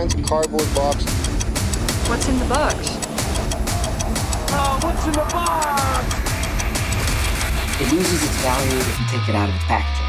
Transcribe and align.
kinds 0.00 0.14
of 0.14 0.22
cardboard 0.22 0.74
box. 0.74 1.04
What's 2.08 2.26
in 2.26 2.38
the 2.38 2.46
box? 2.46 2.74
Oh, 4.48 4.80
what's 4.82 5.04
in 5.04 5.12
the 5.12 5.18
box? 5.18 6.14
It 7.82 7.92
loses 7.92 8.22
its 8.22 8.36
value 8.36 8.78
if 8.78 8.98
you 8.98 9.06
take 9.08 9.28
it 9.28 9.34
out 9.34 9.50
of 9.50 9.54
its 9.54 9.64
packaging. 9.64 10.06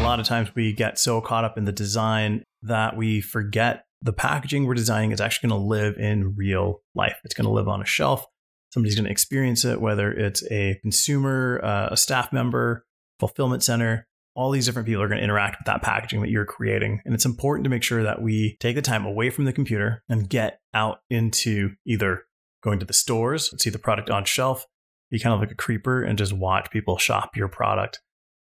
A 0.00 0.02
lot 0.02 0.18
of 0.18 0.24
times 0.24 0.54
we 0.54 0.72
get 0.72 0.98
so 0.98 1.20
caught 1.20 1.44
up 1.44 1.58
in 1.58 1.66
the 1.66 1.72
design 1.72 2.42
that 2.62 2.96
we 2.96 3.20
forget 3.20 3.84
the 4.00 4.14
packaging 4.14 4.64
we're 4.64 4.72
designing 4.72 5.12
is 5.12 5.20
actually 5.20 5.50
going 5.50 5.60
to 5.60 5.66
live 5.66 5.98
in 5.98 6.36
real 6.36 6.80
life. 6.94 7.18
It's 7.22 7.34
going 7.34 7.44
to 7.44 7.52
live 7.52 7.68
on 7.68 7.82
a 7.82 7.86
shelf. 7.86 8.24
Somebody's 8.70 8.94
going 8.94 9.04
to 9.04 9.10
experience 9.10 9.62
it, 9.62 9.78
whether 9.78 10.10
it's 10.10 10.42
a 10.50 10.78
consumer, 10.80 11.60
uh, 11.62 11.88
a 11.90 11.98
staff 11.98 12.32
member, 12.32 12.86
fulfillment 13.20 13.62
center. 13.62 14.08
All 14.36 14.50
these 14.50 14.66
different 14.66 14.86
people 14.86 15.02
are 15.02 15.08
going 15.08 15.18
to 15.18 15.24
interact 15.24 15.56
with 15.58 15.66
that 15.66 15.82
packaging 15.82 16.20
that 16.20 16.30
you're 16.30 16.44
creating. 16.44 17.00
And 17.04 17.14
it's 17.14 17.24
important 17.24 17.64
to 17.64 17.70
make 17.70 17.82
sure 17.82 18.02
that 18.02 18.20
we 18.20 18.56
take 18.60 18.76
the 18.76 18.82
time 18.82 19.06
away 19.06 19.30
from 19.30 19.46
the 19.46 19.52
computer 19.52 20.04
and 20.08 20.28
get 20.28 20.60
out 20.74 20.98
into 21.08 21.70
either 21.86 22.24
going 22.62 22.78
to 22.78 22.86
the 22.86 22.92
stores, 22.92 23.52
see 23.58 23.70
the 23.70 23.78
product 23.78 24.10
on 24.10 24.24
shelf, 24.24 24.66
be 25.10 25.18
kind 25.18 25.34
of 25.34 25.40
like 25.40 25.50
a 25.50 25.56
creeper 25.56 26.02
and 26.02 26.18
just 26.18 26.32
watch 26.32 26.70
people 26.70 26.98
shop 26.98 27.36
your 27.36 27.48
product, 27.48 28.00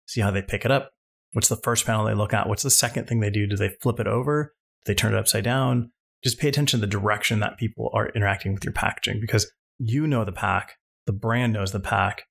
see 0.07 0.21
how 0.21 0.31
they 0.31 0.43
pick 0.43 0.65
it 0.65 0.71
up. 0.71 0.91
What's 1.33 1.49
the 1.49 1.57
first 1.57 1.85
panel 1.87 2.05
they 2.05 2.15
look 2.15 2.33
at? 2.33 2.49
What's 2.49 2.63
the 2.63 2.71
second 2.71 3.07
thing 3.07 3.21
they 3.21 3.31
do? 3.31 3.47
Do 3.47 3.57
they 3.57 3.77
flip 3.83 4.01
it 4.01 4.07
over? 4.07 4.55
Do 4.85 4.93
they 4.93 4.95
turn 4.95 5.15
it 5.15 5.19
upside 5.19 5.45
down? 5.45 5.93
Just 6.23 6.39
pay 6.39 6.49
attention 6.49 6.81
to 6.81 6.87
the 6.87 6.91
direction 6.91 7.41
that 7.41 7.59
people 7.59 7.91
are 7.95 8.11
interacting 8.11 8.55
with 8.55 8.65
your 8.65 8.73
packaging 8.73 9.21
because 9.21 9.51
you 9.79 10.07
know 10.07 10.25
the 10.25 10.33
pack, 10.33 10.75
the 11.07 11.13
brand 11.13 11.53
knows 11.53 11.73
the 11.73 11.81
pack, 11.81 12.25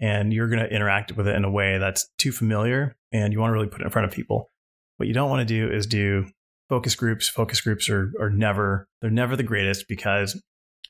and 0.00 0.32
you're 0.32 0.48
going 0.48 0.62
to 0.62 0.74
interact 0.74 1.16
with 1.16 1.28
it 1.28 1.36
in 1.36 1.44
a 1.44 1.50
way 1.50 1.78
that's 1.78 2.08
too 2.18 2.32
familiar 2.32 2.96
and 3.12 3.32
you 3.32 3.40
want 3.40 3.50
to 3.50 3.54
really 3.54 3.68
put 3.68 3.80
it 3.80 3.84
in 3.84 3.90
front 3.90 4.06
of 4.06 4.12
people. 4.12 4.50
What 4.96 5.06
you 5.06 5.14
don't 5.14 5.30
want 5.30 5.46
to 5.46 5.54
do 5.54 5.72
is 5.72 5.86
do 5.86 6.26
focus 6.68 6.94
groups. 6.94 7.28
Focus 7.28 7.60
groups 7.60 7.88
are, 7.88 8.12
are 8.20 8.30
never, 8.30 8.88
they're 9.00 9.10
never 9.10 9.36
the 9.36 9.42
greatest 9.42 9.86
because 9.88 10.40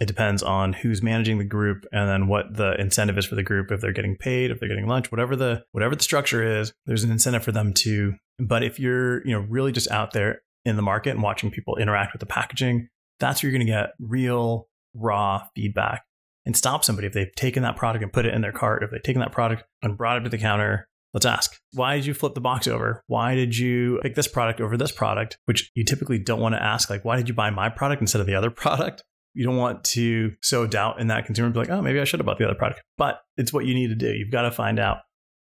it 0.01 0.07
depends 0.07 0.43
on 0.43 0.73
who's 0.73 1.03
managing 1.03 1.39
the 1.39 1.45
group 1.45 1.87
and 1.93 2.09
then 2.09 2.27
what 2.27 2.57
the 2.57 2.79
incentive 2.81 3.17
is 3.17 3.27
for 3.27 3.35
the 3.35 3.43
group 3.43 3.71
if 3.71 3.81
they're 3.81 3.93
getting 3.93 4.17
paid 4.17 4.51
if 4.51 4.59
they're 4.59 4.69
getting 4.69 4.87
lunch 4.87 5.11
whatever 5.11 5.37
the 5.37 5.63
whatever 5.73 5.95
the 5.95 6.03
structure 6.03 6.43
is 6.43 6.73
there's 6.87 7.05
an 7.05 7.11
incentive 7.11 7.45
for 7.45 7.53
them 7.53 7.73
to 7.73 8.15
but 8.39 8.63
if 8.63 8.81
you're 8.81 9.25
you 9.27 9.33
know 9.33 9.47
really 9.49 9.73
just 9.73 9.91
out 9.91 10.13
there 10.13 10.43
in 10.65 10.77
the 10.77 10.83
market 10.83 11.11
and 11.11 11.23
watching 11.23 11.51
people 11.51 11.77
interact 11.77 12.13
with 12.13 12.21
the 12.21 12.27
packaging 12.27 12.89
that's 13.21 13.43
where 13.43 13.51
you're 13.51 13.59
going 13.59 13.67
to 13.67 13.73
get 13.73 13.91
real 14.01 14.67
raw 14.95 15.43
feedback 15.55 16.03
and 16.47 16.57
stop 16.57 16.85
somebody 16.85 17.07
if 17.07 17.13
they've 17.13 17.35
taken 17.37 17.63
that 17.63 17.77
product 17.77 18.03
and 18.03 18.13
put 18.13 18.27
it 18.27 18.35
in 18.35 18.43
their 18.43 18.53
cart 18.53 18.83
if 18.83 18.91
they've 18.91 19.03
taken 19.03 19.21
that 19.21 19.33
product 19.33 19.65
and 19.83 19.97
brought 19.97 20.19
it 20.19 20.25
to 20.25 20.31
the 20.31 20.39
counter 20.39 20.87
let's 21.13 21.27
ask 21.27 21.59
why 21.73 21.97
did 21.97 22.07
you 22.07 22.15
flip 22.15 22.35
the 22.35 22.41
box 22.41 22.67
over 22.67 23.03
why 23.07 23.35
did 23.35 23.57
you 23.57 23.99
pick 24.03 24.15
this 24.15 24.29
product 24.29 24.61
over 24.61 24.77
this 24.77 24.93
product 24.93 25.39
which 25.45 25.71
you 25.75 25.85
typically 25.85 26.19
don't 26.19 26.41
want 26.41 26.55
to 26.55 26.63
ask 26.63 26.91
like 26.91 27.05
why 27.05 27.17
did 27.17 27.29
you 27.29 27.35
buy 27.35 27.51
my 27.51 27.69
product 27.69 28.01
instead 28.01 28.21
of 28.21 28.27
the 28.27 28.35
other 28.35 28.51
product 28.51 29.05
you 29.35 29.45
don't 29.45 29.57
want 29.57 29.83
to 29.85 30.33
sow 30.41 30.67
doubt 30.67 31.01
in 31.01 31.09
that 31.09 31.27
consumer 31.27 31.47
and 31.47 31.55
be 31.55 31.61
like, 31.61 31.71
oh, 31.71 31.83
maybe 31.83 32.01
I 32.01 32.05
should 32.05 32.21
have 32.21 32.27
bought 32.27 32.39
the 32.39 32.45
other 32.45 32.55
product. 32.55 32.83
But 32.97 33.21
it's 33.37 33.53
what 33.53 33.67
you 33.67 33.75
need 33.75 33.89
to 33.89 33.97
do. 33.97 34.13
You've 34.13 34.31
got 34.31 34.43
to 34.43 34.53
find 34.53 34.79
out 34.79 34.99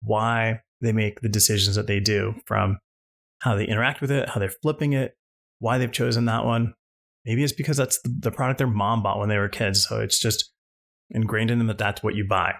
why 0.03 0.62
they 0.81 0.92
make 0.92 1.22
the 1.22 1.30
decisions 1.30 1.75
that 1.75 1.88
they 1.88 2.00
do 2.00 2.36
from 2.45 2.78
how 3.39 3.56
they 3.56 3.66
interact 3.66 4.00
with 4.00 4.12
it, 4.12 4.30
how 4.30 4.39
they're 4.39 4.53
flipping 4.62 4.94
it, 4.94 5.14
why 5.59 5.80
they've 5.80 5.92
chosen 5.92 6.25
that 6.25 6.45
one. 6.45 6.73
Maybe 7.25 7.44
it's 7.44 7.53
because 7.53 7.78
that's 7.78 8.00
the 8.03 8.31
product 8.31 8.59
their 8.59 8.67
mom 8.67 9.03
bought 9.03 9.19
when 9.19 9.30
they 9.30 9.38
were 9.38 9.50
kids. 9.50 9.86
So 9.88 10.00
it's 10.00 10.19
just 10.19 10.52
ingrained 11.12 11.52
in 11.52 11.58
them 11.58 11.67
that 11.67 11.78
that's 11.78 12.04
what 12.04 12.16
you 12.16 12.26
buy. 12.28 12.56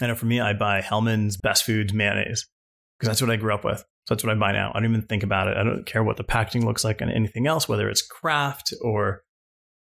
I 0.00 0.06
know 0.06 0.14
for 0.14 0.26
me, 0.26 0.40
I 0.40 0.52
buy 0.52 0.80
Hellmann's 0.80 1.36
Best 1.36 1.64
Foods 1.64 1.92
mayonnaise 1.92 2.46
because 2.98 3.08
that's 3.08 3.22
what 3.22 3.30
I 3.30 3.36
grew 3.36 3.54
up 3.54 3.64
with. 3.64 3.78
So 4.06 4.14
that's 4.14 4.24
what 4.24 4.34
I 4.34 4.38
buy 4.38 4.52
now. 4.52 4.70
I 4.74 4.80
don't 4.80 4.90
even 4.90 5.06
think 5.06 5.22
about 5.22 5.48
it. 5.48 5.56
I 5.56 5.62
don't 5.62 5.86
care 5.86 6.02
what 6.02 6.16
the 6.16 6.24
packaging 6.24 6.66
looks 6.66 6.84
like 6.84 7.00
and 7.00 7.10
anything 7.10 7.46
else, 7.46 7.68
whether 7.68 7.88
it's 7.88 8.02
Kraft 8.02 8.74
or 8.82 9.22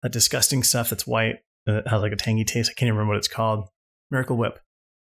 that 0.03 0.11
disgusting 0.11 0.63
stuff 0.63 0.89
that's 0.89 1.07
white 1.07 1.37
that 1.65 1.87
has 1.87 2.01
like 2.01 2.13
a 2.13 2.17
tangy 2.17 2.45
taste. 2.45 2.69
I 2.69 2.73
can't 2.73 2.87
even 2.87 2.97
remember 2.97 3.13
what 3.13 3.17
it's 3.17 3.27
called. 3.27 3.67
Miracle 4.11 4.37
Whip. 4.37 4.59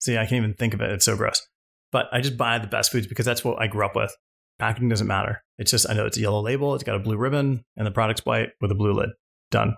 See, 0.00 0.19
I 0.19 0.26
can't 0.26 0.44
even 0.44 0.55
think 0.55 0.75
of 0.75 0.81
it. 0.81 0.91
It's 0.91 1.05
so 1.05 1.16
gross. 1.16 1.47
But 1.91 2.09
I 2.12 2.21
just 2.21 2.37
buy 2.37 2.59
the 2.59 2.66
best 2.66 2.93
foods 2.93 3.06
because 3.06 3.25
that's 3.25 3.44
what 3.44 3.60
I 3.60 3.66
grew 3.66 3.87
up 3.87 3.97
with. 3.97 4.15
Packaging 4.59 4.88
doesn't 4.88 5.06
matter. 5.06 5.43
It's 5.59 5.71
just 5.71 5.88
I 5.88 5.94
know 5.94 6.06
it's 6.06 6.19
a 6.19 6.21
yellow 6.21 6.43
label, 6.43 6.75
it's 6.75 6.84
got 6.84 6.97
a 6.97 7.00
blue 7.00 7.16
ribbon, 7.16 7.65
and 7.76 7.87
the 7.87 7.91
product's 7.91 8.26
white 8.26 8.50
with 8.60 8.71
a 8.71 8.75
blue 8.75 8.93
lid. 8.93 9.10
Done. 9.50 9.76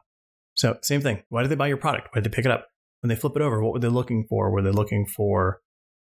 So 0.54 0.78
same 0.82 1.00
thing. 1.00 1.22
Why 1.28 1.42
did 1.42 1.50
they 1.50 1.56
buy 1.56 1.68
your 1.68 1.76
product? 1.76 2.08
Why 2.12 2.20
did 2.20 2.30
they 2.30 2.34
pick 2.34 2.44
it 2.44 2.50
up? 2.50 2.66
When 3.04 3.10
they 3.10 3.16
flip 3.16 3.36
it 3.36 3.42
over, 3.42 3.62
what 3.62 3.74
were 3.74 3.78
they 3.78 3.88
looking 3.88 4.26
for? 4.28 4.50
Were 4.50 4.62
they 4.62 4.70
looking 4.72 5.06
for 5.06 5.60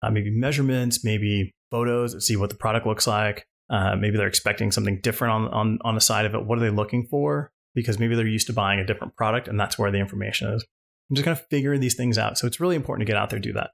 uh, 0.01 0.09
maybe 0.09 0.31
measurements, 0.31 1.03
maybe 1.03 1.51
photos, 1.71 2.13
to 2.13 2.21
see 2.21 2.37
what 2.37 2.49
the 2.49 2.55
product 2.55 2.87
looks 2.87 3.07
like? 3.07 3.45
Uh, 3.69 3.95
maybe 3.95 4.15
they're 4.15 4.27
expecting 4.27 4.71
something 4.71 4.99
different 5.01 5.33
on, 5.33 5.47
on 5.47 5.79
on 5.83 5.95
the 5.95 6.01
side 6.01 6.25
of 6.25 6.35
it. 6.35 6.45
What 6.45 6.57
are 6.57 6.61
they 6.61 6.69
looking 6.69 7.07
for? 7.09 7.51
because 7.75 7.99
maybe 7.99 8.15
they're 8.15 8.27
used 8.27 8.47
to 8.47 8.53
buying 8.53 8.79
a 8.79 8.85
different 8.85 9.15
product 9.15 9.47
and 9.47 9.59
that's 9.59 9.77
where 9.77 9.91
the 9.91 9.97
information 9.97 10.51
is. 10.53 10.65
I'm 11.09 11.15
just 11.15 11.25
kind 11.25 11.37
of 11.37 11.45
figuring 11.49 11.81
these 11.81 11.95
things 11.95 12.17
out. 12.17 12.37
So 12.37 12.47
it's 12.47 12.59
really 12.59 12.75
important 12.75 13.05
to 13.07 13.11
get 13.11 13.19
out 13.19 13.29
there 13.29 13.39
do 13.39 13.53
that. 13.53 13.71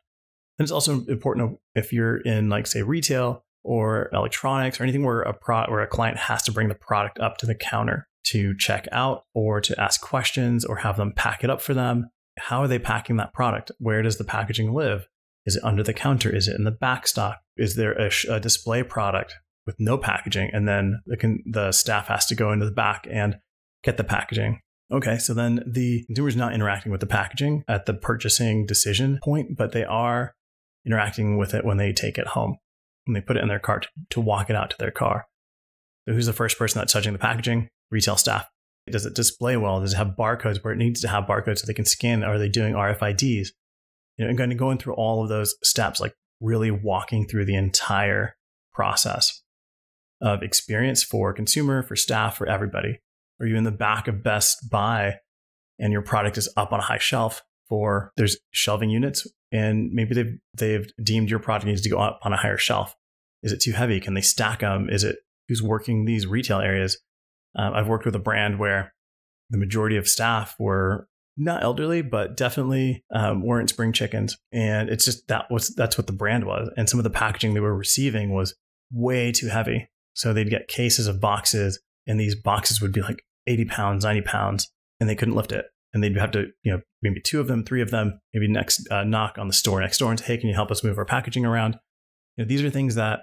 And 0.57 0.65
it's 0.65 0.71
also 0.71 1.05
important 1.05 1.57
if 1.75 1.93
you're 1.93 2.17
in 2.17 2.49
like 2.49 2.67
say 2.67 2.81
retail 2.81 3.45
or 3.63 4.09
electronics 4.13 4.79
or 4.79 4.83
anything 4.83 5.03
where 5.03 5.21
a 5.21 5.33
pro- 5.33 5.69
where 5.69 5.81
a 5.81 5.87
client 5.87 6.17
has 6.17 6.43
to 6.43 6.51
bring 6.51 6.69
the 6.69 6.75
product 6.75 7.19
up 7.19 7.37
to 7.37 7.45
the 7.45 7.55
counter 7.55 8.07
to 8.25 8.55
check 8.57 8.87
out 8.91 9.23
or 9.33 9.61
to 9.61 9.79
ask 9.79 10.01
questions 10.01 10.65
or 10.65 10.77
have 10.77 10.97
them 10.97 11.13
pack 11.15 11.43
it 11.43 11.49
up 11.49 11.61
for 11.61 11.73
them. 11.73 12.09
How 12.39 12.61
are 12.61 12.67
they 12.67 12.79
packing 12.79 13.17
that 13.17 13.33
product? 13.33 13.71
Where 13.79 14.01
does 14.01 14.17
the 14.17 14.23
packaging 14.23 14.73
live? 14.73 15.07
Is 15.45 15.55
it 15.55 15.63
under 15.63 15.83
the 15.83 15.93
counter? 15.93 16.33
Is 16.33 16.47
it 16.47 16.55
in 16.55 16.63
the 16.63 16.71
back 16.71 17.07
stock? 17.07 17.39
Is 17.57 17.75
there 17.75 17.93
a, 17.93 18.09
sh- 18.09 18.25
a 18.25 18.39
display 18.39 18.83
product 18.83 19.35
with 19.65 19.75
no 19.79 19.97
packaging? 19.97 20.49
And 20.53 20.67
then 20.67 21.01
the, 21.05 21.17
con- 21.17 21.43
the 21.45 21.71
staff 21.71 22.07
has 22.07 22.25
to 22.27 22.35
go 22.35 22.51
into 22.51 22.65
the 22.65 22.71
back 22.71 23.07
and 23.09 23.37
get 23.83 23.97
the 23.97 24.03
packaging. 24.03 24.59
Okay, 24.91 25.17
so 25.17 25.33
then 25.33 25.63
the 25.67 26.03
consumer 26.05 26.29
is 26.29 26.35
not 26.35 26.53
interacting 26.53 26.91
with 26.91 27.01
the 27.01 27.07
packaging 27.07 27.63
at 27.67 27.85
the 27.85 27.93
purchasing 27.93 28.65
decision 28.65 29.19
point, 29.23 29.55
but 29.55 29.71
they 29.71 29.85
are 29.85 30.33
interacting 30.85 31.37
with 31.37 31.53
it 31.53 31.63
when 31.63 31.77
they 31.77 31.93
take 31.93 32.17
it 32.17 32.27
home, 32.27 32.57
when 33.05 33.13
they 33.13 33.21
put 33.21 33.37
it 33.37 33.43
in 33.43 33.49
their 33.49 33.59
cart 33.59 33.87
to 34.09 34.19
walk 34.19 34.49
it 34.49 34.55
out 34.55 34.71
to 34.71 34.77
their 34.79 34.91
car. 34.91 35.25
So 36.07 36.15
who's 36.15 36.25
the 36.25 36.33
first 36.33 36.57
person 36.57 36.79
that's 36.79 36.93
touching 36.93 37.13
the 37.13 37.19
packaging? 37.19 37.69
Retail 37.91 38.17
staff. 38.17 38.47
Does 38.91 39.05
it 39.05 39.15
display 39.15 39.57
well? 39.57 39.79
Does 39.79 39.93
it 39.93 39.97
have 39.97 40.15
barcodes 40.17 40.63
where 40.63 40.73
it 40.73 40.77
needs 40.77 41.01
to 41.01 41.07
have 41.07 41.25
barcodes 41.25 41.59
so 41.59 41.67
they 41.67 41.73
can 41.73 41.85
scan? 41.85 42.23
Are 42.23 42.37
they 42.37 42.49
doing 42.49 42.73
RFIDs? 42.73 43.49
You 44.17 44.25
know, 44.25 44.29
and 44.29 44.37
going 44.37 44.55
going 44.57 44.77
through 44.77 44.95
all 44.95 45.23
of 45.23 45.29
those 45.29 45.55
steps, 45.63 45.99
like 45.99 46.13
really 46.41 46.71
walking 46.71 47.27
through 47.27 47.45
the 47.45 47.55
entire 47.55 48.35
process 48.73 49.43
of 50.21 50.43
experience 50.43 51.03
for 51.03 51.33
consumer, 51.33 51.83
for 51.83 51.95
staff, 51.95 52.37
for 52.37 52.47
everybody 52.47 52.99
Are 53.39 53.45
you 53.45 53.55
in 53.55 53.63
the 53.63 53.71
back 53.71 54.07
of 54.07 54.23
Best 54.23 54.69
Buy 54.69 55.19
and 55.77 55.93
your 55.93 56.01
product 56.01 56.37
is 56.37 56.49
up 56.57 56.73
on 56.73 56.79
a 56.79 56.83
high 56.83 56.97
shelf 56.97 57.41
for 57.67 58.11
there's 58.17 58.37
shelving 58.51 58.89
units 58.89 59.27
and 59.51 59.91
maybe 59.91 60.13
they've 60.13 60.37
they've 60.55 60.91
deemed 61.01 61.29
your 61.29 61.39
product 61.39 61.65
needs 61.65 61.81
to 61.81 61.89
go 61.89 61.99
up 61.99 62.19
on 62.23 62.33
a 62.33 62.37
higher 62.37 62.57
shelf. 62.57 62.95
Is 63.41 63.53
it 63.53 63.61
too 63.61 63.71
heavy? 63.71 63.99
Can 63.99 64.13
they 64.13 64.21
stack 64.21 64.59
them? 64.59 64.89
Is 64.89 65.03
it 65.03 65.17
who's 65.47 65.63
working 65.63 66.05
these 66.05 66.27
retail 66.27 66.59
areas? 66.59 66.99
Um, 67.55 67.73
I've 67.73 67.87
worked 67.87 68.05
with 68.05 68.15
a 68.15 68.19
brand 68.19 68.59
where 68.59 68.93
the 69.49 69.57
majority 69.57 69.97
of 69.97 70.07
staff 70.07 70.55
were 70.59 71.07
not 71.37 71.63
elderly, 71.63 72.01
but 72.01 72.35
definitely 72.35 73.03
um, 73.13 73.41
weren't 73.41 73.69
spring 73.69 73.93
chickens, 73.93 74.37
and 74.51 74.89
it's 74.89 75.05
just 75.05 75.27
that 75.29 75.49
was 75.49 75.69
that's 75.75 75.97
what 75.97 76.07
the 76.07 76.13
brand 76.13 76.45
was, 76.45 76.69
and 76.77 76.89
some 76.89 76.99
of 76.99 77.03
the 77.03 77.09
packaging 77.09 77.53
they 77.53 77.59
were 77.59 77.75
receiving 77.75 78.33
was 78.33 78.55
way 78.91 79.31
too 79.31 79.47
heavy. 79.47 79.89
So 80.13 80.33
they'd 80.33 80.49
get 80.49 80.67
cases 80.67 81.07
of 81.07 81.21
boxes, 81.21 81.79
and 82.05 82.19
these 82.19 82.35
boxes 82.35 82.81
would 82.81 82.91
be 82.91 83.01
like 83.01 83.23
80 83.47 83.65
pounds, 83.65 84.03
90 84.03 84.21
pounds, 84.21 84.69
and 84.99 85.09
they 85.09 85.15
couldn't 85.15 85.35
lift 85.35 85.51
it. 85.51 85.65
And 85.93 86.03
they'd 86.03 86.15
have 86.17 86.31
to, 86.31 86.47
you 86.63 86.71
know, 86.71 86.81
maybe 87.01 87.19
two 87.21 87.39
of 87.39 87.47
them, 87.47 87.63
three 87.63 87.81
of 87.81 87.89
them, 87.89 88.19
maybe 88.33 88.47
next 88.47 88.87
uh, 88.91 89.03
knock 89.03 89.37
on 89.39 89.47
the 89.47 89.53
store 89.53 89.81
next 89.81 89.97
door 89.97 90.11
and 90.11 90.19
say, 90.19 90.25
hey, 90.25 90.37
can 90.37 90.49
you 90.49 90.55
help 90.55 90.69
us 90.69 90.83
move 90.83 90.97
our 90.97 91.05
packaging 91.05 91.45
around? 91.45 91.79
You 92.37 92.43
know, 92.43 92.47
these 92.47 92.61
are 92.63 92.69
things 92.69 92.95
that 92.95 93.21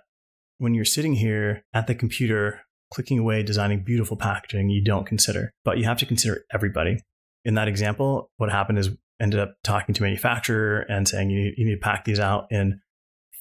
when 0.59 0.75
you're 0.75 0.85
sitting 0.85 1.15
here 1.15 1.65
at 1.73 1.87
the 1.87 1.95
computer, 1.95 2.63
clicking 2.92 3.18
away, 3.18 3.42
designing 3.42 3.83
beautiful 3.84 4.16
packaging, 4.16 4.71
you 4.71 4.83
don't 4.83 5.06
consider, 5.06 5.53
but 5.65 5.78
you 5.78 5.84
have 5.84 5.98
to 5.98 6.06
consider 6.06 6.44
everybody. 6.53 6.98
In 7.44 7.54
that 7.54 7.68
example, 7.68 8.30
what 8.36 8.50
happened 8.50 8.78
is 8.78 8.91
ended 9.21 9.41
up 9.41 9.54
talking 9.65 9.94
to 9.94 10.03
manufacturer 10.03 10.80
and 10.88 11.09
saying 11.09 11.30
you, 11.30 11.53
you 11.56 11.65
need 11.65 11.74
to 11.74 11.80
pack 11.80 12.04
these 12.04 12.21
out 12.21 12.47
in 12.50 12.80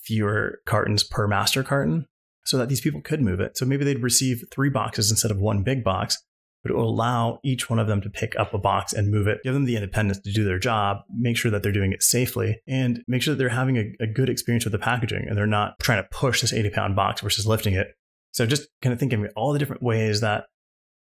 fewer 0.04 0.60
cartons 0.66 1.04
per 1.04 1.28
master 1.28 1.64
carton 1.64 2.06
so 2.46 2.58
that 2.58 2.70
these 2.70 2.82
people 2.82 3.02
could 3.02 3.22
move 3.22 3.40
it. 3.40 3.58
So 3.58 3.66
maybe 3.66 3.84
they'd 3.84 4.04
receive 4.04 4.44
three 4.52 4.70
boxes 4.70 5.10
instead 5.10 5.32
of 5.32 5.40
one 5.40 5.64
big 5.64 5.84
box 5.84 6.24
but 6.66 6.72
it 6.72 6.78
will 6.78 6.90
allow 6.90 7.40
each 7.44 7.70
one 7.70 7.78
of 7.78 7.86
them 7.86 8.02
to 8.02 8.10
pick 8.10 8.36
up 8.40 8.52
a 8.52 8.58
box 8.58 8.92
and 8.92 9.12
move 9.12 9.28
it, 9.28 9.38
give 9.44 9.54
them 9.54 9.66
the 9.66 9.76
independence 9.76 10.18
to 10.18 10.32
do 10.32 10.44
their 10.44 10.58
job, 10.58 10.98
make 11.16 11.38
sure 11.38 11.52
that 11.52 11.62
they're 11.62 11.72
doing 11.72 11.94
it 11.94 12.02
safely, 12.02 12.60
and 12.68 13.04
make 13.08 13.22
sure 13.22 13.36
that 13.36 13.38
they're 13.38 13.50
having 13.50 13.78
a, 13.78 13.94
a 14.00 14.08
good 14.08 14.30
experience 14.30 14.66
with 14.66 14.72
the 14.72 14.80
packaging 14.80 15.28
and 15.28 15.38
they're 15.38 15.46
not 15.46 15.78
trying 15.80 16.02
to 16.02 16.10
push 16.10 16.42
this 16.42 16.52
80 16.52 16.72
pound 16.72 16.96
box 16.96 17.22
versus 17.22 17.46
lifting 17.46 17.76
it. 17.76 17.90
So 18.36 18.46
just 18.46 18.68
kind 18.82 18.94
of 18.94 19.00
thinking 19.00 19.24
of 19.24 19.32
all 19.36 19.54
the 19.54 19.60
different 19.60 19.82
ways 19.84 20.22
that 20.22 20.46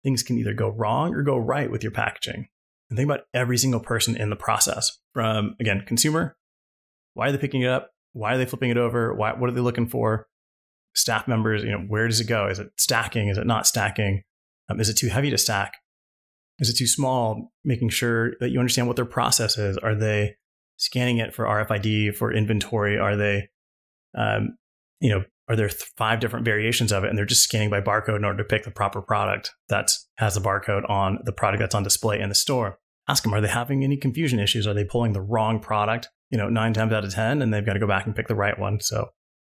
things 0.03 0.23
can 0.23 0.37
either 0.37 0.53
go 0.53 0.69
wrong 0.69 1.13
or 1.13 1.21
go 1.21 1.37
right 1.37 1.69
with 1.69 1.83
your 1.83 1.91
packaging. 1.91 2.47
And 2.89 2.97
think 2.97 3.07
about 3.07 3.25
every 3.33 3.57
single 3.57 3.81
person 3.81 4.15
in 4.15 4.29
the 4.29 4.35
process 4.35 4.97
from, 5.13 5.55
again, 5.59 5.83
consumer. 5.85 6.37
Why 7.13 7.27
are 7.27 7.31
they 7.31 7.37
picking 7.37 7.61
it 7.61 7.69
up? 7.69 7.91
Why 8.13 8.33
are 8.33 8.37
they 8.37 8.45
flipping 8.45 8.69
it 8.69 8.77
over? 8.77 9.13
Why, 9.13 9.33
what 9.33 9.49
are 9.49 9.53
they 9.53 9.61
looking 9.61 9.87
for? 9.87 10.27
staff 10.95 11.27
members, 11.27 11.63
you 11.63 11.71
know, 11.71 11.85
where 11.87 12.07
does 12.07 12.19
it 12.19 12.27
go? 12.27 12.47
Is 12.47 12.59
it 12.59 12.71
stacking? 12.77 13.29
Is 13.29 13.37
it 13.37 13.47
not 13.47 13.67
stacking? 13.67 14.23
Um, 14.69 14.79
is 14.79 14.89
it 14.89 14.97
too 14.97 15.07
heavy 15.07 15.29
to 15.29 15.37
stack? 15.37 15.77
Is 16.59 16.69
it 16.69 16.77
too 16.77 16.87
small? 16.87 17.51
Making 17.63 17.89
sure 17.89 18.33
that 18.39 18.49
you 18.49 18.59
understand 18.59 18.87
what 18.87 18.95
their 18.95 19.05
process 19.05 19.57
is. 19.57 19.77
Are 19.77 19.95
they 19.95 20.35
scanning 20.77 21.17
it 21.17 21.33
for 21.33 21.45
RFID 21.45 22.15
for 22.15 22.33
inventory? 22.33 22.97
Are 22.97 23.15
they, 23.15 23.49
um, 24.17 24.57
you 24.99 25.09
know, 25.09 25.23
are 25.49 25.55
there 25.55 25.67
th- 25.67 25.91
five 25.97 26.19
different 26.19 26.45
variations 26.45 26.91
of 26.91 27.03
it 27.03 27.09
and 27.09 27.17
they're 27.17 27.25
just 27.25 27.43
scanning 27.43 27.69
by 27.69 27.81
barcode 27.81 28.15
in 28.15 28.23
order 28.23 28.37
to 28.37 28.47
pick 28.47 28.63
the 28.63 28.71
proper 28.71 29.01
product 29.01 29.51
that 29.67 29.91
has 30.17 30.37
a 30.37 30.41
barcode 30.41 30.87
on 30.89 31.19
the 31.25 31.31
product 31.31 31.59
that's 31.59 31.75
on 31.75 31.83
display 31.83 32.19
in 32.19 32.29
the 32.29 32.35
store? 32.35 32.77
Ask 33.07 33.23
them, 33.23 33.33
are 33.33 33.41
they 33.41 33.47
having 33.47 33.83
any 33.83 33.97
confusion 33.97 34.39
issues? 34.39 34.67
Are 34.67 34.73
they 34.75 34.85
pulling 34.85 35.13
the 35.13 35.21
wrong 35.21 35.59
product, 35.59 36.07
you 36.29 36.37
know, 36.37 36.47
nine 36.47 36.73
times 36.73 36.93
out 36.93 37.03
of 37.03 37.13
10 37.13 37.41
and 37.41 37.51
they've 37.51 37.65
got 37.65 37.73
to 37.73 37.79
go 37.79 37.87
back 37.87 38.05
and 38.05 38.15
pick 38.15 38.27
the 38.27 38.35
right 38.35 38.57
one? 38.57 38.79
So 38.79 39.09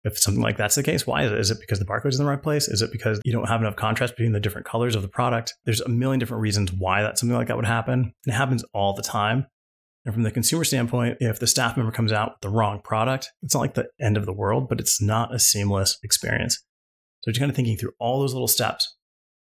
if 0.05 0.19
something 0.19 0.43
like 0.43 0.57
that's 0.57 0.75
the 0.75 0.83
case, 0.83 1.07
why 1.07 1.25
is 1.25 1.33
it? 1.33 1.39
Is 1.39 1.51
it 1.51 1.61
because 1.61 1.79
the 1.79 1.85
barcode 1.85 2.09
is 2.09 2.19
in 2.19 2.25
the 2.25 2.31
right 2.31 2.43
place? 2.43 2.67
Is 2.67 2.83
it 2.83 2.91
because 2.91 3.21
you 3.25 3.33
don't 3.33 3.49
have 3.49 3.61
enough 3.61 3.77
contrast 3.77 4.17
between 4.17 4.33
the 4.33 4.41
different 4.41 4.67
colors 4.67 4.97
of 4.97 5.03
the 5.03 5.09
product? 5.09 5.55
There's 5.65 5.81
a 5.83 5.89
million 5.89 6.19
different 6.19 6.41
reasons 6.41 6.73
why 6.73 7.03
that 7.03 7.19
something 7.19 7.37
like 7.37 7.49
that 7.49 7.57
would 7.57 7.67
happen. 7.67 8.15
And 8.25 8.35
it 8.35 8.37
happens 8.37 8.65
all 8.73 8.95
the 8.95 9.03
time. 9.03 9.47
And 10.05 10.13
from 10.13 10.25
the 10.25 10.31
consumer 10.31 10.65
standpoint, 10.65 11.19
if 11.21 11.39
the 11.39 11.47
staff 11.47 11.77
member 11.77 11.93
comes 11.93 12.13
out 12.13 12.33
with 12.33 12.41
the 12.41 12.51
wrong 12.51 12.81
product, 12.83 13.31
it's 13.43 13.55
not 13.55 13.61
like 13.61 13.75
the 13.75 13.89
end 14.01 14.17
of 14.17 14.27
the 14.27 14.33
world, 14.33 14.69
but 14.69 14.81
it's 14.81 15.01
not 15.01 15.35
a 15.35 15.39
seamless 15.39 15.99
experience. 16.03 16.63
So 17.21 17.31
just 17.31 17.41
kind 17.41 17.51
of 17.51 17.57
thinking 17.57 17.77
through 17.77 17.93
all 18.01 18.21
those 18.21 18.33
little 18.33 18.49
steps. 18.49 18.97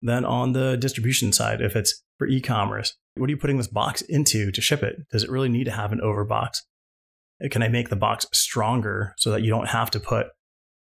Then 0.01 0.25
on 0.25 0.53
the 0.53 0.75
distribution 0.77 1.31
side, 1.31 1.61
if 1.61 1.75
it's 1.75 2.03
for 2.17 2.25
e-commerce, 2.25 2.95
what 3.15 3.27
are 3.27 3.31
you 3.31 3.37
putting 3.37 3.57
this 3.57 3.67
box 3.67 4.01
into 4.01 4.51
to 4.51 4.61
ship 4.61 4.81
it? 4.81 4.95
Does 5.11 5.23
it 5.23 5.29
really 5.29 5.49
need 5.49 5.65
to 5.65 5.71
have 5.71 5.91
an 5.91 5.99
overbox? 6.03 6.57
Can 7.51 7.61
I 7.61 7.67
make 7.67 7.89
the 7.89 7.95
box 7.95 8.25
stronger 8.33 9.13
so 9.17 9.31
that 9.31 9.43
you 9.43 9.49
don't 9.49 9.67
have 9.67 9.91
to 9.91 9.99
put 9.99 10.27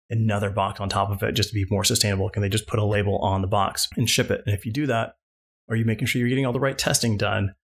another 0.10 0.50
box 0.50 0.80
on 0.80 0.90
top 0.90 1.10
of 1.10 1.24
it 1.24 1.34
just 1.34 1.50
to 1.50 1.56
be 1.56 1.66
more 1.70 1.84
sustainable? 1.84 2.30
Can 2.30 2.42
they 2.42 2.50
just 2.50 2.68
put 2.68 2.80
a 2.80 2.86
label 2.86 3.18
on 3.20 3.42
the 3.42 3.48
box 3.48 3.88
and 3.96 4.10
ship 4.10 4.30
it? 4.30 4.44
And 4.46 4.54
if 4.54 4.66
you 4.66 4.74
do 4.74 4.88
that, 4.88 5.14
are 5.70 5.76
you 5.76 5.86
making 5.86 6.08
sure 6.08 6.20
you're 6.20 6.30
getting 6.30 6.46
all 6.46 6.54
the 6.54 6.60
right 6.60 6.78
testing 6.78 7.18
done? 7.18 7.56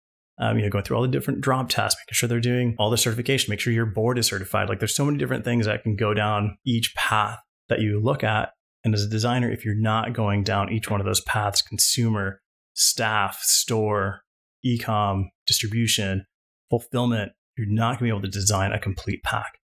Um, 0.42 0.58
you 0.58 0.64
know, 0.64 0.70
going 0.70 0.86
through 0.86 0.96
all 0.96 1.02
the 1.02 1.10
different 1.10 1.42
drop 1.42 1.68
tests, 1.68 2.00
making 2.00 2.14
sure 2.14 2.30
they're 2.30 2.40
doing 2.40 2.76
all 2.80 2.90
the 2.90 2.98
certification, 2.98 3.52
make 3.52 3.60
sure 3.60 3.74
your 3.74 3.86
board 3.86 4.18
is 4.18 4.28
certified. 4.28 4.70
Like 4.70 4.80
there's 4.80 4.96
so 4.96 5.04
many 5.04 5.18
different 5.18 5.44
things 5.44 5.66
that 5.66 5.84
can 5.84 5.98
go 5.98 6.14
down 6.14 6.58
each 6.66 6.96
path 6.96 7.40
that 7.68 7.82
you 7.82 8.02
look 8.02 8.24
at. 8.24 8.52
And 8.86 8.94
as 8.94 9.04
a 9.04 9.10
designer, 9.10 9.52
if 9.52 9.66
you're 9.66 9.76
not 9.76 10.14
going 10.14 10.44
down 10.44 10.72
each 10.72 10.90
one 10.90 11.02
of 11.02 11.06
those 11.06 11.20
paths, 11.22 11.62
consumer, 11.62 12.42
staff, 12.74 13.40
store, 13.42 14.22
ecom, 14.66 15.26
distribution, 15.46 16.26
fulfillment, 16.70 17.34
you're 17.58 17.68
not 17.68 17.88
going 17.88 17.98
to 17.98 18.04
be 18.04 18.10
able 18.10 18.22
to 18.22 18.30
design 18.30 18.72
a 18.72 18.80
complete 18.80 19.22
pack. 19.24 19.60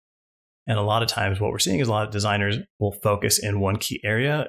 And 0.66 0.80
a 0.80 0.84
lot 0.84 1.04
of 1.04 1.10
times, 1.10 1.40
what 1.40 1.52
we're 1.52 1.60
seeing 1.60 1.80
is 1.80 1.88
a 1.88 1.92
lot 1.92 2.08
of 2.08 2.12
designers 2.12 2.58
will 2.80 2.94
focus 3.04 3.38
in 3.38 3.60
one 3.60 3.76
key 3.76 4.00
area. 4.04 4.48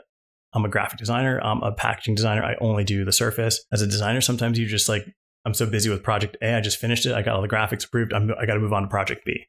I'm 0.54 0.64
a 0.64 0.68
graphic 0.68 0.98
designer, 0.98 1.40
I'm 1.42 1.62
a 1.62 1.72
packaging 1.72 2.14
designer, 2.14 2.44
I 2.44 2.54
only 2.60 2.84
do 2.84 3.04
the 3.04 3.12
surface. 3.12 3.62
As 3.72 3.82
a 3.82 3.86
designer, 3.86 4.20
sometimes 4.20 4.58
you 4.58 4.66
just 4.66 4.88
like, 4.88 5.04
I'm 5.44 5.54
so 5.54 5.66
busy 5.66 5.90
with 5.90 6.02
project 6.02 6.36
A, 6.42 6.56
I 6.56 6.60
just 6.60 6.78
finished 6.78 7.06
it, 7.06 7.14
I 7.14 7.22
got 7.22 7.36
all 7.36 7.42
the 7.42 7.48
graphics 7.48 7.84
approved, 7.84 8.12
I'm, 8.12 8.30
I 8.38 8.46
got 8.46 8.54
to 8.54 8.60
move 8.60 8.72
on 8.72 8.82
to 8.82 8.88
project 8.88 9.24
B. 9.24 9.46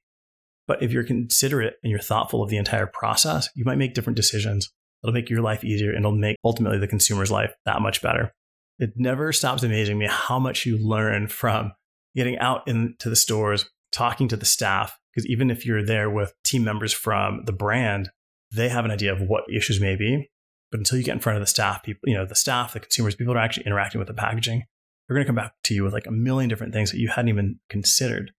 But 0.67 0.81
if 0.81 0.91
you're 0.91 1.03
considerate 1.03 1.75
and 1.83 1.91
you're 1.91 1.99
thoughtful 1.99 2.41
of 2.41 2.49
the 2.49 2.57
entire 2.57 2.87
process, 2.87 3.49
you 3.55 3.63
might 3.65 3.77
make 3.77 3.93
different 3.93 4.17
decisions. 4.17 4.71
It'll 5.03 5.13
make 5.13 5.29
your 5.29 5.41
life 5.41 5.63
easier 5.63 5.91
and 5.91 5.99
it'll 5.99 6.11
make 6.11 6.37
ultimately 6.43 6.79
the 6.79 6.87
consumer's 6.87 7.31
life 7.31 7.53
that 7.65 7.81
much 7.81 8.01
better. 8.01 8.33
It 8.79 8.93
never 8.95 9.31
stops 9.31 9.63
amazing 9.63 9.97
me 9.97 10.07
how 10.09 10.39
much 10.39 10.65
you 10.65 10.77
learn 10.77 11.27
from 11.27 11.71
getting 12.15 12.37
out 12.39 12.67
into 12.67 13.09
the 13.09 13.15
stores, 13.15 13.69
talking 13.91 14.27
to 14.29 14.37
the 14.37 14.45
staff, 14.45 14.97
because 15.13 15.27
even 15.29 15.51
if 15.51 15.65
you're 15.65 15.85
there 15.85 16.09
with 16.09 16.33
team 16.43 16.63
members 16.63 16.91
from 16.91 17.43
the 17.45 17.53
brand, 17.53 18.09
they 18.51 18.69
have 18.69 18.85
an 18.85 18.91
idea 18.91 19.13
of 19.13 19.21
what 19.21 19.43
issues 19.53 19.79
may 19.79 19.95
be. 19.95 20.29
But 20.71 20.79
until 20.79 20.97
you 20.97 21.03
get 21.03 21.13
in 21.13 21.19
front 21.19 21.37
of 21.37 21.41
the 21.41 21.47
staff, 21.47 21.83
people, 21.83 22.09
you 22.09 22.15
know, 22.15 22.25
the 22.25 22.35
staff, 22.35 22.73
the 22.73 22.79
consumers, 22.79 23.15
people 23.15 23.33
are 23.33 23.37
actually 23.37 23.65
interacting 23.65 23.99
with 23.99 24.07
the 24.07 24.13
packaging, 24.13 24.63
they're 25.07 25.15
going 25.15 25.25
to 25.25 25.27
come 25.27 25.35
back 25.35 25.53
to 25.63 25.73
you 25.73 25.83
with 25.83 25.93
like 25.93 26.07
a 26.07 26.11
million 26.11 26.49
different 26.49 26.73
things 26.73 26.91
that 26.91 26.99
you 26.99 27.09
hadn't 27.09 27.29
even 27.29 27.59
considered. 27.69 28.31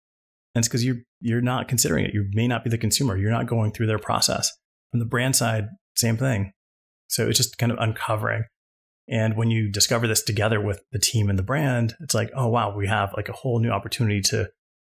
And 0.53 0.61
it's 0.61 0.67
because 0.67 0.85
you're 0.85 0.97
you're 1.21 1.41
not 1.41 1.67
considering 1.67 2.05
it. 2.05 2.13
You 2.13 2.27
may 2.33 2.47
not 2.47 2.63
be 2.63 2.69
the 2.69 2.77
consumer. 2.77 3.17
You're 3.17 3.31
not 3.31 3.47
going 3.47 3.71
through 3.71 3.87
their 3.87 3.99
process. 3.99 4.51
From 4.91 4.99
the 4.99 5.05
brand 5.05 5.35
side, 5.35 5.67
same 5.95 6.17
thing. 6.17 6.53
So 7.07 7.27
it's 7.27 7.37
just 7.37 7.57
kind 7.57 7.71
of 7.71 7.77
uncovering. 7.79 8.43
And 9.07 9.37
when 9.37 9.51
you 9.51 9.69
discover 9.69 10.07
this 10.07 10.23
together 10.23 10.59
with 10.59 10.81
the 10.91 10.99
team 10.99 11.29
and 11.29 11.37
the 11.37 11.43
brand, 11.43 11.95
it's 11.99 12.15
like, 12.15 12.31
oh 12.35 12.47
wow, 12.47 12.75
we 12.75 12.87
have 12.87 13.13
like 13.15 13.29
a 13.29 13.33
whole 13.33 13.59
new 13.59 13.69
opportunity 13.69 14.21
to 14.21 14.49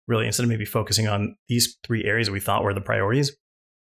really 0.06 0.26
instead 0.26 0.44
of 0.44 0.48
maybe 0.48 0.64
focusing 0.64 1.08
on 1.08 1.36
these 1.48 1.76
three 1.84 2.04
areas 2.04 2.28
that 2.28 2.32
we 2.32 2.40
thought 2.40 2.62
were 2.62 2.74
the 2.74 2.80
priorities, 2.80 3.36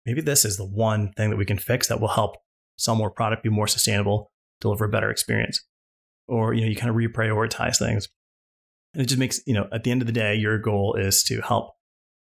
maybe 0.05 0.21
this 0.21 0.45
is 0.45 0.57
the 0.57 0.65
one 0.65 1.11
thing 1.13 1.29
that 1.29 1.37
we 1.37 1.45
can 1.45 1.59
fix 1.59 1.87
that 1.87 2.01
will 2.01 2.07
help 2.07 2.37
sell 2.77 2.95
more 2.95 3.11
product, 3.11 3.43
be 3.43 3.49
more 3.49 3.67
sustainable, 3.67 4.31
deliver 4.61 4.85
a 4.85 4.89
better 4.89 5.11
experience. 5.11 5.63
Or, 6.29 6.53
you 6.53 6.61
know, 6.61 6.67
you 6.67 6.75
kind 6.75 6.89
of 6.89 6.95
reprioritize 6.95 7.77
things. 7.77 8.07
And 8.93 9.03
it 9.03 9.07
just 9.07 9.19
makes, 9.19 9.41
you 9.45 9.53
know, 9.53 9.67
at 9.71 9.83
the 9.83 9.91
end 9.91 10.01
of 10.01 10.07
the 10.07 10.13
day, 10.13 10.35
your 10.35 10.57
goal 10.57 10.95
is 10.95 11.23
to 11.23 11.41
help 11.41 11.73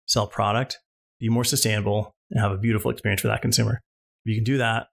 sell 0.06 0.26
product, 0.26 0.78
be 1.18 1.28
more 1.28 1.44
sustainable, 1.44 2.14
and 2.30 2.40
have 2.40 2.52
a 2.52 2.58
beautiful 2.58 2.90
experience 2.90 3.22
for 3.22 3.28
that 3.28 3.42
consumer. 3.42 3.80
If 4.24 4.30
you 4.30 4.34
can 4.36 4.44
do 4.44 4.58
that, 4.58 4.88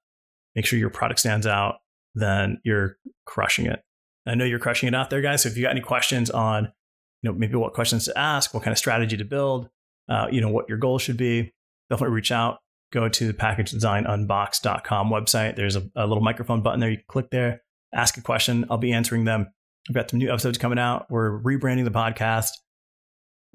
make 0.55 0.65
sure 0.65 0.79
your 0.79 0.89
product 0.89 1.19
stands 1.19 1.47
out, 1.47 1.75
then 2.15 2.61
you're 2.63 2.97
crushing 3.25 3.65
it. 3.65 3.81
I 4.25 4.35
know 4.35 4.45
you're 4.45 4.59
crushing 4.59 4.87
it 4.87 4.95
out 4.95 5.09
there, 5.09 5.21
guys. 5.21 5.43
So 5.43 5.49
if 5.49 5.57
you 5.57 5.63
got 5.63 5.71
any 5.71 5.81
questions 5.81 6.29
on 6.29 6.71
you 7.21 7.29
know, 7.29 7.37
maybe 7.37 7.55
what 7.55 7.73
questions 7.73 8.05
to 8.05 8.17
ask, 8.17 8.53
what 8.53 8.63
kind 8.63 8.71
of 8.71 8.77
strategy 8.77 9.17
to 9.17 9.25
build, 9.25 9.69
uh, 10.07 10.27
you 10.31 10.41
know, 10.41 10.49
what 10.49 10.69
your 10.69 10.77
goal 10.77 10.99
should 10.99 11.17
be, 11.17 11.51
definitely 11.89 12.15
reach 12.15 12.31
out. 12.31 12.59
Go 12.91 13.07
to 13.07 13.27
the 13.27 13.33
packagedesignunboxed.com 13.33 15.09
website. 15.09 15.55
There's 15.55 15.75
a, 15.75 15.87
a 15.95 16.07
little 16.07 16.23
microphone 16.23 16.61
button 16.61 16.79
there. 16.79 16.89
You 16.89 16.97
can 16.97 17.05
click 17.07 17.29
there, 17.29 17.61
ask 17.93 18.17
a 18.17 18.21
question. 18.21 18.65
I'll 18.69 18.77
be 18.77 18.91
answering 18.91 19.25
them. 19.25 19.47
We've 19.87 19.95
got 19.95 20.09
some 20.09 20.19
new 20.19 20.31
episodes 20.31 20.57
coming 20.57 20.79
out. 20.79 21.07
We're 21.09 21.41
rebranding 21.41 21.85
the 21.85 21.91
podcast. 21.91 22.51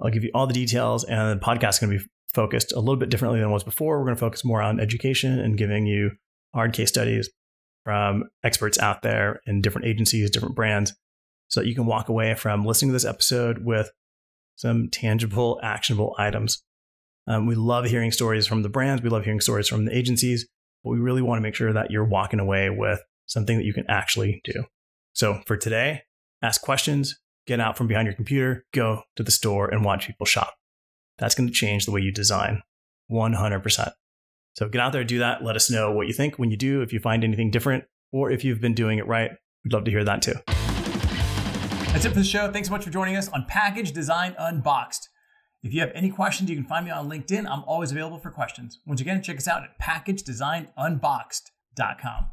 I'll 0.00 0.10
give 0.10 0.24
you 0.24 0.30
all 0.34 0.46
the 0.46 0.54
details, 0.54 1.04
and 1.04 1.40
the 1.40 1.44
podcast 1.44 1.74
is 1.74 1.78
going 1.78 1.92
to 1.92 1.98
be 1.98 2.10
focused 2.34 2.72
a 2.72 2.80
little 2.80 2.96
bit 2.96 3.10
differently 3.10 3.40
than 3.40 3.48
it 3.48 3.52
was 3.52 3.62
before. 3.62 3.98
We're 3.98 4.06
going 4.06 4.16
to 4.16 4.20
focus 4.20 4.44
more 4.44 4.60
on 4.60 4.80
education 4.80 5.38
and 5.38 5.56
giving 5.56 5.86
you 5.86 6.10
hard 6.52 6.72
case 6.72 6.88
studies 6.88 7.30
from 7.84 8.24
experts 8.42 8.78
out 8.78 9.02
there 9.02 9.40
in 9.46 9.60
different 9.60 9.86
agencies, 9.86 10.30
different 10.30 10.56
brands 10.56 10.94
so 11.48 11.60
that 11.60 11.68
you 11.68 11.74
can 11.74 11.86
walk 11.86 12.08
away 12.08 12.34
from 12.34 12.64
listening 12.64 12.88
to 12.88 12.94
this 12.94 13.04
episode 13.04 13.64
with 13.64 13.90
some 14.56 14.88
tangible, 14.90 15.60
actionable 15.62 16.14
items. 16.18 16.62
Um, 17.26 17.46
we 17.46 17.54
love 17.54 17.84
hearing 17.84 18.10
stories 18.10 18.46
from 18.46 18.62
the 18.62 18.68
brands. 18.68 19.02
We 19.02 19.10
love 19.10 19.24
hearing 19.24 19.40
stories 19.40 19.68
from 19.68 19.84
the 19.84 19.96
agencies, 19.96 20.48
but 20.82 20.90
we 20.90 20.98
really 20.98 21.22
want 21.22 21.38
to 21.38 21.42
make 21.42 21.54
sure 21.54 21.72
that 21.72 21.90
you're 21.90 22.04
walking 22.04 22.40
away 22.40 22.70
with 22.70 23.00
something 23.26 23.56
that 23.56 23.64
you 23.64 23.72
can 23.72 23.84
actually 23.88 24.40
do. 24.44 24.64
So 25.12 25.40
for 25.46 25.56
today, 25.56 26.02
ask 26.42 26.60
questions, 26.60 27.18
get 27.46 27.60
out 27.60 27.76
from 27.76 27.86
behind 27.86 28.06
your 28.06 28.14
computer, 28.14 28.64
go 28.72 29.02
to 29.16 29.22
the 29.22 29.30
store 29.30 29.68
and 29.68 29.84
watch 29.84 30.06
people 30.06 30.26
shop. 30.26 30.54
That's 31.18 31.34
going 31.34 31.48
to 31.48 31.54
change 31.54 31.86
the 31.86 31.92
way 31.92 32.00
you 32.00 32.12
design 32.12 32.62
100%. 33.10 33.92
So 34.54 34.68
get 34.68 34.80
out 34.80 34.92
there, 34.92 35.04
do 35.04 35.18
that. 35.18 35.44
Let 35.44 35.56
us 35.56 35.70
know 35.70 35.92
what 35.92 36.06
you 36.06 36.12
think 36.12 36.38
when 36.38 36.50
you 36.50 36.56
do, 36.56 36.82
if 36.82 36.92
you 36.92 37.00
find 37.00 37.24
anything 37.24 37.50
different, 37.50 37.84
or 38.12 38.30
if 38.30 38.44
you've 38.44 38.60
been 38.60 38.74
doing 38.74 38.98
it 38.98 39.06
right. 39.06 39.30
We'd 39.64 39.72
love 39.72 39.84
to 39.84 39.90
hear 39.90 40.04
that 40.04 40.22
too. 40.22 40.34
That's 41.92 42.04
it 42.04 42.10
for 42.10 42.16
the 42.16 42.24
show. 42.24 42.52
Thanks 42.52 42.68
so 42.68 42.72
much 42.72 42.84
for 42.84 42.90
joining 42.90 43.16
us 43.16 43.28
on 43.28 43.46
Package 43.48 43.92
Design 43.92 44.36
Unboxed. 44.38 45.08
If 45.62 45.72
you 45.72 45.80
have 45.80 45.92
any 45.94 46.10
questions, 46.10 46.50
you 46.50 46.56
can 46.56 46.66
find 46.66 46.84
me 46.84 46.90
on 46.90 47.08
LinkedIn. 47.08 47.50
I'm 47.50 47.64
always 47.64 47.90
available 47.90 48.18
for 48.18 48.30
questions. 48.30 48.80
Once 48.84 49.00
again, 49.00 49.22
check 49.22 49.38
us 49.38 49.48
out 49.48 49.62
at 49.62 49.80
packagedesignunboxed.com. 49.80 52.26